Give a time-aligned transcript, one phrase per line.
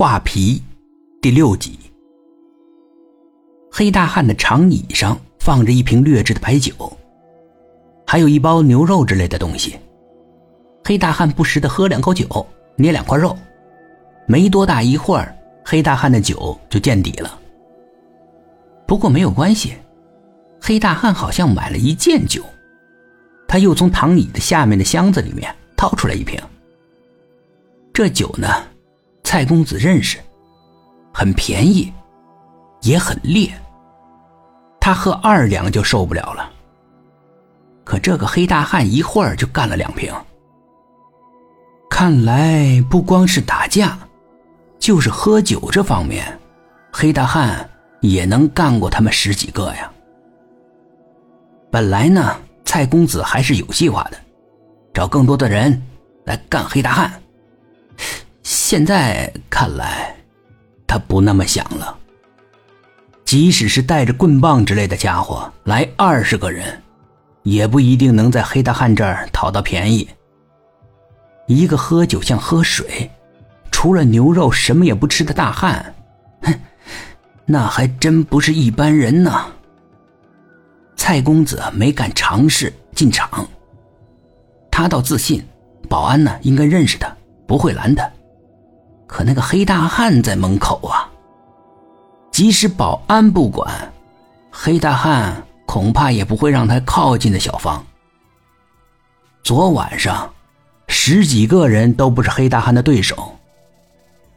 [0.00, 0.62] 画皮
[1.20, 1.78] 第六集。
[3.70, 6.72] 黑大汉的长椅上放着一瓶劣质的白酒，
[8.06, 9.78] 还有一包牛肉之类的东西。
[10.86, 13.36] 黑大汉不时的喝两口酒，捏两块肉，
[14.26, 15.36] 没多大一会儿，
[15.66, 17.38] 黑大汉的酒就见底了。
[18.86, 19.74] 不过没有关系，
[20.58, 22.42] 黑大汉好像买了一件酒。
[23.46, 26.40] 他又从躺椅的下面的箱子里面掏出来一瓶。
[27.92, 28.48] 这酒呢，
[29.30, 30.18] 蔡公子认识，
[31.14, 31.92] 很便宜，
[32.80, 33.48] 也很烈。
[34.80, 36.50] 他喝二两就受不了了。
[37.84, 40.12] 可这个黑大汉一会儿就干了两瓶。
[41.88, 43.96] 看来不光是打架，
[44.80, 46.36] 就是喝酒这方面，
[46.90, 47.70] 黑大汉
[48.00, 49.92] 也能干过他们十几个呀。
[51.70, 52.36] 本来呢。
[52.64, 54.16] 蔡公子还是有计划的，
[54.92, 55.80] 找更多的人
[56.24, 57.12] 来干黑大汉。
[58.70, 60.14] 现在看来，
[60.86, 61.98] 他不那么想了。
[63.24, 66.80] 即使是带着棍棒之类的家伙来二十个人，
[67.42, 70.08] 也不一定能在黑大汉这儿讨到便宜。
[71.48, 73.10] 一个喝酒像喝水，
[73.72, 75.92] 除了牛肉什么也不吃的大汉，
[76.42, 76.54] 哼，
[77.46, 79.46] 那还真不是一般人呢。
[80.94, 83.48] 蔡公子没敢尝试进场，
[84.70, 85.44] 他倒自信，
[85.88, 87.12] 保安呢应该认识他，
[87.48, 88.08] 不会拦他。
[89.10, 91.10] 可那个黑大汉在门口啊，
[92.30, 93.92] 即使保安不管，
[94.52, 97.84] 黑大汉恐怕也不会让他靠近的小芳。
[99.42, 100.32] 昨晚上，
[100.86, 103.36] 十几个人都不是黑大汉的对手，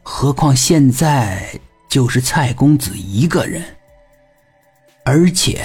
[0.02, 1.48] 何况现在
[1.88, 3.62] 就是蔡公子一个人，
[5.04, 5.62] 而且。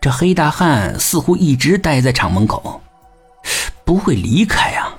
[0.00, 2.80] 这黑大汉似乎一直待在厂门口，
[3.84, 4.94] 不会离开啊。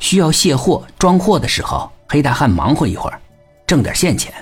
[0.00, 3.20] 需要卸货、装货的时候，黑大汉忙活一会儿，
[3.66, 4.32] 挣点现钱，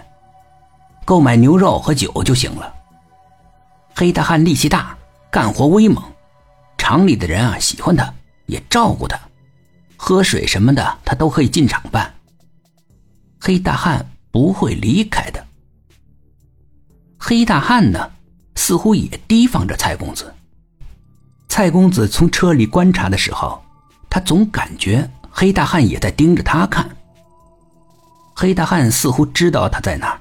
[1.05, 2.73] 购买牛肉和酒就行了。
[3.95, 4.97] 黑大汉力气大，
[5.31, 6.03] 干活威猛，
[6.79, 8.15] 厂里的人啊喜欢他，
[8.47, 9.19] 也照顾他，
[9.97, 12.15] 喝水什么的他都可以进厂办。
[13.41, 15.45] 黑大汉不会离开的。
[17.19, 18.11] 黑大汉呢？
[18.55, 20.33] 似乎也提防着蔡公子。
[21.49, 23.63] 蔡公子从车里观察的时候，
[24.09, 26.89] 他总感觉黑大汉也在盯着他看。
[28.39, 30.21] 黑大汉似乎知道他在哪儿，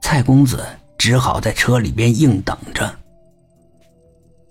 [0.00, 0.64] 蔡公子
[0.96, 2.94] 只好在车里边硬等着。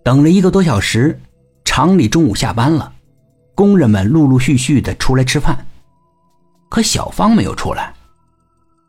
[0.03, 1.17] 等了一个多小时，
[1.63, 2.91] 厂里中午下班了，
[3.55, 5.65] 工人们陆陆续续的出来吃饭，
[6.67, 7.93] 可小芳没有出来，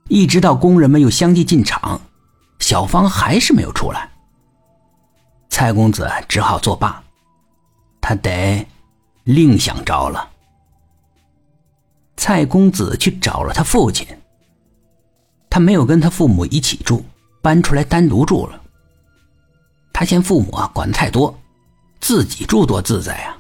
[0.09, 2.01] 一直到工人们又相继进厂。
[2.59, 4.09] 小芳还是没有出来，
[5.51, 7.01] 蔡公子只好作罢，
[8.01, 8.67] 他得
[9.23, 10.32] 另想招了。
[12.25, 14.07] 蔡公子去找了他父亲，
[15.51, 17.05] 他没有跟他父母一起住，
[17.43, 18.63] 搬出来单独住了。
[19.93, 21.37] 他嫌父母啊管的太多，
[22.01, 23.37] 自己住多自在呀。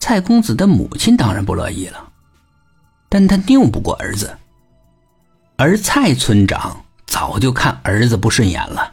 [0.00, 2.12] 蔡公子的母亲当然不乐意了，
[3.08, 4.36] 但他拗不过儿子，
[5.56, 6.84] 而蔡村长。
[7.06, 8.92] 早就看儿子不顺眼了，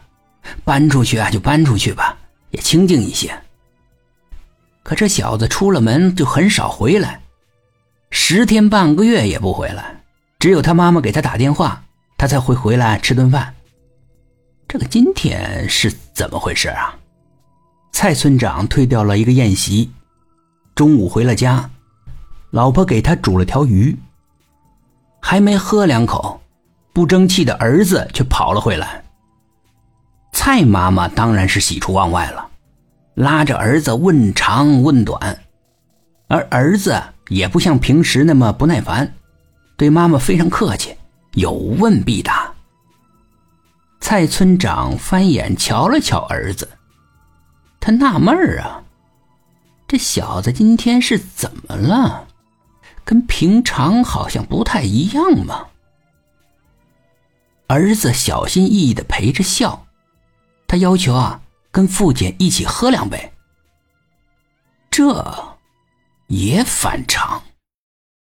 [0.64, 2.16] 搬出去啊就搬出去吧，
[2.50, 3.30] 也清静一些。
[4.82, 7.20] 可这小子出了门就很少回来，
[8.10, 10.02] 十天半个月也不回来，
[10.38, 11.82] 只有他妈妈给他打电话，
[12.16, 13.54] 他才会回来吃顿饭。
[14.66, 16.94] 这个今天是怎么回事啊？
[17.92, 19.90] 蔡村长退掉了一个宴席，
[20.74, 21.68] 中午回了家，
[22.50, 23.96] 老婆给他煮了条鱼，
[25.20, 26.40] 还没喝两口。
[26.94, 29.04] 不争气的儿子却跑了回来。
[30.32, 32.48] 蔡妈妈当然是喜出望外了，
[33.14, 35.38] 拉着儿子问长问短，
[36.28, 39.14] 而儿子也不像平时那么不耐烦，
[39.76, 40.94] 对妈妈非常客气，
[41.32, 42.52] 有问必答。
[44.00, 46.68] 蔡村长翻眼瞧了瞧儿子，
[47.80, 48.82] 他纳闷儿啊，
[49.86, 52.26] 这小子今天是怎么了？
[53.04, 55.66] 跟平常好像不太一样嘛。
[57.66, 59.86] 儿子小心翼翼的陪着笑，
[60.66, 63.32] 他要求啊，跟父亲一起喝两杯。
[64.90, 65.12] 这
[66.28, 67.47] 也反常。